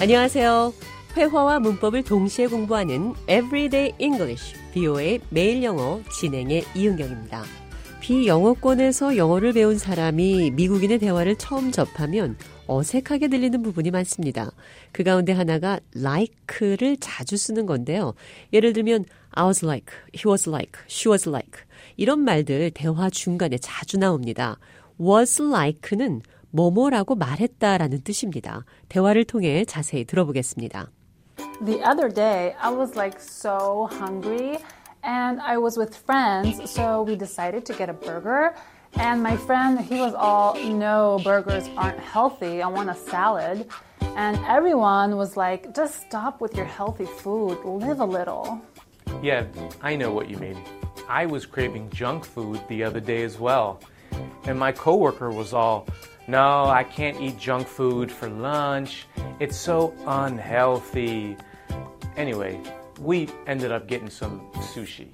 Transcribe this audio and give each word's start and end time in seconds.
안녕하세요. 0.00 0.72
회화와 1.14 1.60
문법을 1.60 2.04
동시에 2.04 2.46
공부하는 2.46 3.12
Everyday 3.28 3.92
English, 3.98 4.54
BO의 4.72 5.20
매일 5.28 5.62
영어 5.62 6.00
진행의 6.18 6.64
이은경입니다. 6.74 7.44
비영어권에서 8.00 9.18
영어를 9.18 9.52
배운 9.52 9.76
사람이 9.76 10.52
미국인의 10.52 11.00
대화를 11.00 11.36
처음 11.36 11.70
접하면 11.70 12.38
어색하게 12.66 13.28
들리는 13.28 13.62
부분이 13.62 13.90
많습니다. 13.90 14.50
그 14.90 15.04
가운데 15.04 15.34
하나가 15.34 15.78
like를 15.94 16.96
자주 16.98 17.36
쓰는 17.36 17.66
건데요. 17.66 18.14
예를 18.54 18.72
들면 18.72 19.04
I 19.32 19.44
was 19.44 19.62
like, 19.62 19.94
he 20.14 20.22
was 20.26 20.48
like, 20.48 20.80
she 20.88 21.10
was 21.10 21.28
like 21.28 21.64
이런 21.98 22.20
말들 22.20 22.70
대화 22.70 23.10
중간에 23.10 23.58
자주 23.58 23.98
나옵니다. 23.98 24.56
was 24.98 25.42
like는 25.42 26.22
뭐뭐라고 26.51 27.15
말했다라는 27.15 28.03
뜻입니다. 28.03 28.63
대화를 28.89 29.25
통해 29.25 29.65
자세히 29.65 30.05
들어보겠습니다. 30.05 30.89
The 31.65 31.81
other 31.83 32.09
day, 32.09 32.55
I 32.61 32.71
was 32.71 32.95
like 32.95 33.19
so 33.19 33.89
hungry 33.91 34.57
and 35.03 35.41
I 35.41 35.57
was 35.57 35.77
with 35.77 35.95
friends, 35.95 36.69
so 36.69 37.03
we 37.03 37.15
decided 37.15 37.65
to 37.65 37.73
get 37.73 37.89
a 37.89 37.93
burger. 37.93 38.53
And 38.97 39.21
my 39.21 39.35
friend, 39.35 39.79
he 39.79 39.99
was 39.99 40.13
all, 40.15 40.55
no, 40.55 41.19
burgers 41.23 41.69
aren't 41.75 41.99
healthy. 41.99 42.61
I 42.61 42.67
want 42.67 42.89
a 42.89 42.95
salad. 42.95 43.67
And 44.15 44.39
everyone 44.47 45.17
was 45.17 45.35
like, 45.35 45.75
just 45.75 46.07
stop 46.07 46.39
with 46.39 46.55
your 46.55 46.65
healthy 46.65 47.05
food, 47.05 47.59
live 47.65 47.99
a 47.99 48.05
little. 48.05 48.61
Yeah, 49.21 49.43
I 49.81 49.97
know 49.97 50.13
what 50.13 50.29
you 50.29 50.37
mean. 50.37 50.57
I 51.09 51.25
was 51.25 51.45
craving 51.45 51.89
junk 51.89 52.23
food 52.23 52.61
the 52.69 52.83
other 52.83 53.01
day 53.01 53.23
as 53.23 53.37
well. 53.37 53.81
And 54.45 54.57
my 54.57 54.71
coworker 54.71 55.29
was 55.29 55.53
all, 55.53 55.87
no, 56.27 56.65
I 56.65 56.83
can't 56.83 57.19
eat 57.21 57.37
junk 57.37 57.67
food 57.67 58.11
for 58.11 58.27
lunch. 58.29 59.07
It's 59.39 59.57
so 59.57 59.93
unhealthy. 60.07 61.37
Anyway, 62.17 62.59
we 63.01 63.29
ended 63.47 63.71
up 63.71 63.87
getting 63.87 64.09
some 64.09 64.41
sushi. 64.73 65.07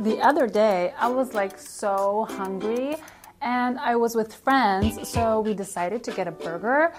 The 0.00 0.20
other 0.20 0.46
day, 0.46 0.92
I 0.98 1.08
was 1.08 1.34
like 1.34 1.58
so 1.58 2.26
hungry 2.28 2.96
and 3.40 3.78
I 3.78 3.96
was 3.96 4.16
with 4.16 4.34
friends, 4.34 5.08
so 5.08 5.40
we 5.40 5.54
decided 5.54 6.02
to 6.04 6.12
get 6.12 6.26
a 6.26 6.32
burger. 6.32 6.92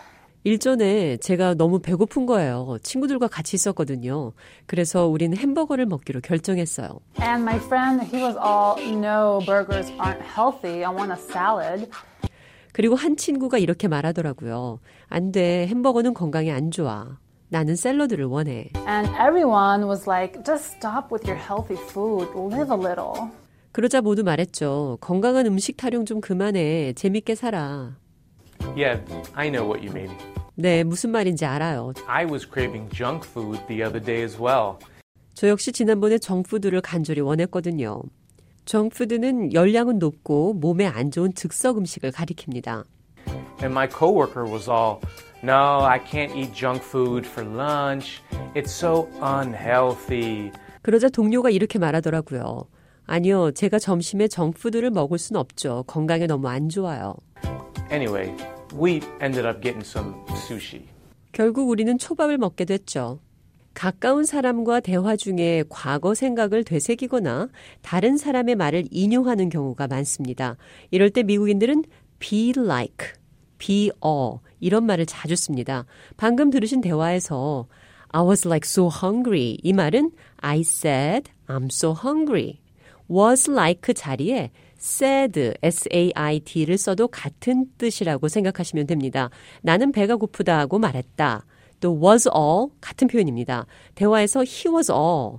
일전에 0.46 1.18
제가 1.18 1.56
너무 1.56 1.80
배고픈 1.80 2.28
거예요. 2.28 2.78
친구들과 2.84 3.28
같이 3.28 3.56
있었거든요. 3.56 4.32
그래서 4.68 5.08
우리는 5.08 5.36
햄버거를 5.36 5.88
먹기로 5.88 6.22
결정했어요. 6.22 7.00
And 7.20 7.42
my 7.42 7.58
friend, 7.58 8.06
he 8.06 8.22
was 8.22 8.38
all, 8.38 8.80
no, 8.96 9.42
burgers 9.46 9.92
aren't 10.00 10.22
healthy. 10.22 10.86
I 10.86 10.94
want 10.94 11.12
a 11.12 11.18
salad. 11.18 11.90
그리고 12.81 12.95
한 12.95 13.15
친구가 13.15 13.59
이렇게 13.59 13.89
말하더라고요. 13.89 14.81
안 15.09 15.33
돼. 15.33 15.67
햄버거는 15.67 16.15
건강에 16.15 16.51
안 16.51 16.71
좋아. 16.71 17.19
나는 17.51 17.77
샐러드를 17.77 18.25
원해. 18.25 18.71
And 18.89 19.07
everyone 19.21 19.87
was 19.87 20.09
like, 20.09 20.43
just 20.47 20.77
stop 20.79 21.13
with 21.13 21.29
your 21.29 21.39
healthy 21.39 21.77
food, 21.91 22.27
live 22.35 22.73
a 22.73 22.79
little. 22.81 23.29
그러자 23.73 24.01
모두 24.01 24.25
말했죠. 24.25 24.97
건강한 25.03 25.45
음식 25.45 25.77
타령 25.77 26.07
좀 26.07 26.23
그만해. 26.23 26.95
재밌게 26.95 27.35
살아. 27.35 27.99
Yeah, 28.75 29.05
I 29.35 29.51
know 29.51 29.71
what 29.71 29.87
you 29.87 29.95
mean. 29.95 30.17
네, 30.55 30.83
무슨 30.83 31.11
말인지 31.11 31.45
알아요. 31.45 31.93
I 32.07 32.25
was 32.25 32.49
craving 32.51 32.89
junk 32.97 33.29
food 33.29 33.61
the 33.69 33.85
other 33.85 34.03
day 34.03 34.25
as 34.25 34.41
well. 34.41 34.79
저 35.35 35.49
역시 35.49 35.71
지난번에 35.71 36.17
정푸드를 36.17 36.81
간절히 36.81 37.21
원했거든요. 37.21 38.01
정푸드는 38.65 39.53
열량은 39.53 39.99
높고 39.99 40.55
몸에 40.55 40.87
안 40.87 41.11
좋은 41.11 41.35
즉석 41.35 41.79
음식을 41.79 42.13
가리킵니다. 42.13 42.85
And 43.63 43.73
my 43.73 43.89
coworker 43.89 44.45
was 44.51 44.71
all, 44.71 45.01
no, 45.43 45.85
I 45.85 45.99
can't 45.99 46.35
eat 46.37 46.55
junk 46.55 46.83
food 46.85 47.27
for 47.27 47.47
lunch. 47.49 48.23
It's 48.55 48.71
so 48.71 49.09
unhealthy. 49.23 50.51
그러자 50.83 51.09
동료가 51.09 51.51
이렇게 51.51 51.79
말하더라고요. 51.79 52.67
아니요, 53.07 53.51
제가 53.53 53.79
점심에 53.79 54.29
정푸드를 54.29 54.91
먹을 54.91 55.19
순 55.19 55.37
없죠. 55.37 55.85
건강에 55.87 56.27
너무 56.27 56.49
안 56.49 56.69
좋아요. 56.69 57.15
Anyway, 57.91 58.35
we 58.75 59.01
ended 59.21 59.47
up 59.47 59.61
getting 59.61 59.85
some 59.85 60.15
sushi. 60.47 60.87
결국 61.33 61.69
우리는 61.69 61.99
초밥을 61.99 62.39
먹게 62.39 62.65
됐죠. 62.65 63.21
가까운 63.75 64.25
사람과 64.25 64.81
대화 64.81 65.17
중에 65.17 65.65
과거 65.69 66.15
생각을 66.15 66.65
되새기거나 66.65 67.49
다른 67.83 68.17
사람의 68.17 68.57
말을 68.57 68.85
인용하는 68.91 69.49
경우가 69.49 69.87
많습니다. 69.87 70.57
이럴 70.91 71.11
때 71.11 71.23
미국인들은 71.23 71.85
be 72.19 72.53
like, 72.57 73.13
be 73.59 73.91
a 74.05 74.39
이런 74.59 74.85
말을 74.85 75.07
자주 75.07 75.37
씁니다. 75.37 75.87
방금 76.17 76.51
들으신 76.51 76.81
대화에서 76.81 77.67
I 78.09 78.23
was 78.23 78.47
like 78.47 78.67
so 78.67 78.89
hungry 78.89 79.57
이 79.63 79.73
말은 79.73 80.11
I 80.39 80.61
said 80.61 81.31
I'm 81.47 81.67
so 81.67 81.95
hungry. 82.05 82.61
was 83.09 83.51
like 83.51 83.95
자리에 83.95 84.51
said, 84.81 85.55
s-a-i-d를 85.63 86.79
써도 86.79 87.07
같은 87.09 87.67
뜻이라고 87.77 88.29
생각하시면 88.29 88.87
됩니다. 88.87 89.31
나는 89.63 89.93
배가 89.93 90.17
고프다 90.17 90.59
하고 90.59 90.79
말했다. 90.79 91.45
또 91.81 91.99
was 92.01 92.29
all 92.35 92.69
같은 92.81 93.09
표현입니다. 93.09 93.67
대화에서 93.95 94.41
he 94.41 94.73
was 94.73 94.91
all, 94.91 95.39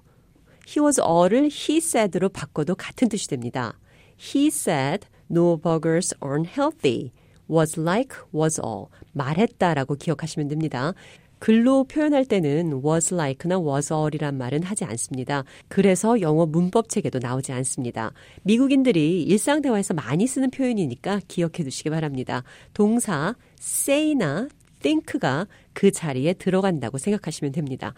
he 0.67 0.83
was 0.83 0.99
all을 0.99 1.49
he 1.51 1.77
said로 1.77 2.29
바꿔도 2.29 2.75
같은 2.75 3.09
뜻이 3.09 3.27
됩니다. 3.27 3.77
He 4.19 4.47
said 4.47 5.07
no 5.29 5.57
burgers 5.57 6.13
aren't 6.21 6.47
healthy. 6.47 7.11
was 7.49 7.79
like 7.79 8.15
was 8.33 8.59
all 8.63 8.87
말했다라고 9.13 9.95
기억하시면 9.95 10.47
됩니다. 10.47 10.93
글로 11.39 11.85
표현할 11.85 12.25
때는 12.25 12.81
was 12.85 13.13
like나 13.13 13.59
was 13.59 13.91
all이란 13.91 14.37
말은 14.37 14.61
하지 14.61 14.85
않습니다. 14.85 15.43
그래서 15.67 16.21
영어 16.21 16.45
문법 16.45 16.87
책에도 16.87 17.17
나오지 17.17 17.51
않습니다. 17.51 18.13
미국인들이 18.43 19.23
일상 19.23 19.61
대화에서 19.63 19.95
많이 19.95 20.27
쓰는 20.27 20.51
표현이니까 20.51 21.21
기억해 21.27 21.63
두시기 21.63 21.89
바랍니다. 21.89 22.43
동사 22.75 23.35
say나 23.59 24.49
think가 24.80 25.46
그 25.72 25.90
자리에 25.90 26.34
들어간다고 26.34 26.98
생각하시면 26.98 27.52
됩니다. 27.52 27.94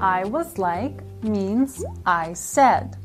I 0.00 0.24
was 0.24 0.58
like 0.58 0.96
means 1.22 1.84
I 2.04 2.32
said. 2.32 2.96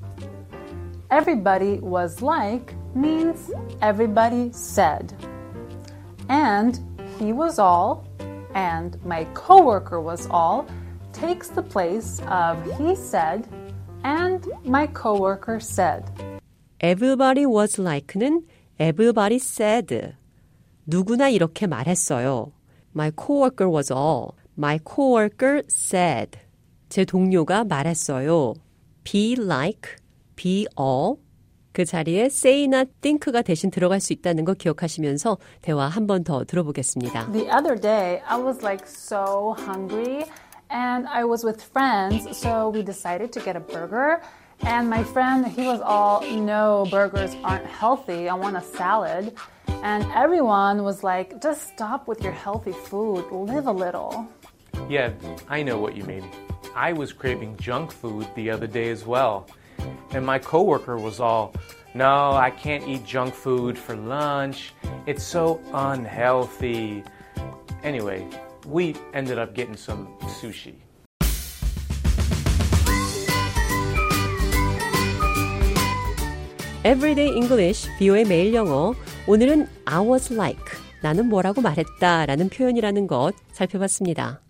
Everybody 1.12 1.80
was 1.82 2.24
like 2.24 2.76
means 2.96 3.52
everybody 3.82 4.50
said. 4.52 5.14
And 6.28 6.80
he 7.20 7.34
was 7.34 7.60
all 7.60 8.04
and 8.54 8.98
my 9.06 9.26
coworker 9.34 10.02
was 10.02 10.28
all 10.32 10.66
takes 11.14 11.50
the 11.50 11.64
place 11.64 12.22
of 12.30 12.58
he 12.78 12.96
said 12.96 13.48
and 14.04 14.48
my 14.64 14.88
coworker 14.88 15.60
said. 15.60 16.06
Everybody 16.80 17.46
was 17.46 17.80
like는 17.82 18.44
everybody 18.80 19.36
said. 19.38 20.16
누구나 20.86 21.30
이렇게 21.30 21.68
말했어요. 21.68 22.52
My 22.95 23.11
coworker 23.11 23.69
was 23.69 23.91
all. 23.91 24.35
My 24.57 24.79
coworker 24.79 25.63
said. 25.69 26.39
제 26.89 27.05
동료가 27.05 27.65
말했어요. 27.65 28.55
Be 29.03 29.33
like, 29.39 29.97
be 30.37 30.67
all. 30.79 31.17
그 31.73 31.85
자리에 31.85 32.27
say나 32.27 32.85
think가 33.01 33.43
대신 33.43 33.69
들어갈 33.71 33.99
수 34.01 34.13
있다는 34.13 34.45
거 34.45 34.55
기억하시면서 34.55 35.39
대화 35.61 35.89
한 35.89 36.07
번 36.07 36.23
더 36.23 36.45
들어보겠습니다. 36.45 37.33
The 37.33 37.51
other 37.51 37.75
day, 37.81 38.23
I 38.29 38.41
was 38.41 38.63
like 38.63 38.87
so 38.87 39.57
hungry 39.59 40.25
and 40.71 41.09
I 41.09 41.25
was 41.25 41.45
with 41.45 41.61
friends, 41.61 42.31
so 42.39 42.71
we 42.73 42.85
decided 42.85 43.33
to 43.33 43.41
get 43.43 43.57
a 43.57 43.61
burger. 43.61 44.21
And 44.61 44.89
my 44.89 45.05
friend, 45.05 45.47
he 45.47 45.67
was 45.67 45.81
all, 45.81 46.23
no, 46.23 46.87
burgers 46.91 47.35
aren't 47.45 47.67
healthy. 47.67 48.29
I 48.29 48.35
want 48.35 48.57
a 48.57 48.63
salad. 48.63 49.37
And 49.83 50.05
everyone 50.13 50.83
was 50.83 51.05
like, 51.05 51.43
just 51.43 51.69
stop 51.69 52.09
with 52.09 52.23
your 52.23 52.33
healthy 52.33 52.73
food, 52.73 53.31
live 53.31 53.67
a 53.67 53.73
little. 53.73 54.27
Yeah, 54.89 55.13
I 55.49 55.63
know 55.63 55.79
what 55.79 55.97
you 55.97 56.05
mean. 56.05 56.25
I 56.75 56.93
was 56.93 57.13
craving 57.13 57.57
junk 57.59 57.93
food 57.93 58.27
the 58.35 58.51
other 58.51 58.67
day 58.67 58.91
as 58.91 59.05
well. 59.05 59.47
And 60.11 60.25
my 60.25 60.39
coworker 60.39 60.97
was 60.97 61.21
all, 61.21 61.55
no, 61.95 62.33
I 62.33 62.51
can't 62.51 62.87
eat 62.89 63.05
junk 63.05 63.35
food 63.35 63.79
for 63.79 63.95
lunch. 63.95 64.73
It's 65.07 65.23
so 65.23 65.61
unhealthy. 65.73 67.05
Anyway, 67.83 68.27
we 68.67 68.97
ended 69.13 69.39
up 69.39 69.55
getting 69.55 69.77
some 69.77 70.09
sushi. 70.23 70.75
Everyday 76.87 77.35
English, 77.35 77.89
비오의 77.99 78.27
매일 78.27 78.53
영어. 78.53 78.95
오늘은 79.27 79.67
I 79.87 80.07
was 80.07 80.31
like, 80.31 80.63
나는 81.03 81.31
뭐라고 81.31 81.63
말했다 81.63 82.27
라는 82.27 82.51
표현이라는 82.51 83.07
것 83.07 83.33
살펴봤습니다. 83.53 84.44